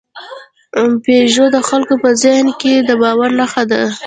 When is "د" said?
1.55-1.57, 2.87-2.89